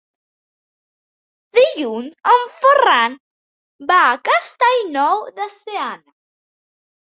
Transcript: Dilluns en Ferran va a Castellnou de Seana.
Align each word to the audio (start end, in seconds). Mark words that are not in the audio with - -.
Dilluns 1.57 2.17
en 2.35 2.41
Ferran 2.61 3.19
va 3.93 3.99
a 4.07 4.17
Castellnou 4.31 5.23
de 5.37 5.47
Seana. 5.59 6.17